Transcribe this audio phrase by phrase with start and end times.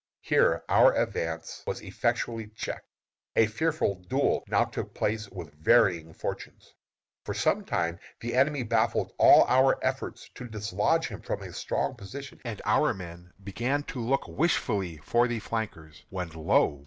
[0.21, 2.87] Here our advance was effectually checked.
[3.35, 6.73] A fearful duel now took place with varying fortunes.
[7.23, 11.93] For some time the enemy baffled all our efforts to dislodge him from his strong
[11.93, 16.79] position, and our men began to look wishfully for the flankers, when lo!